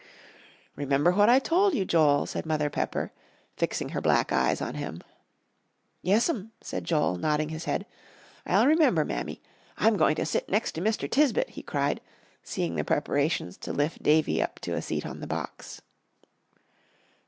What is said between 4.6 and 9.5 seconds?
him. "Yes'm," said Joel, nodding his head, "I'll remember, Mammy.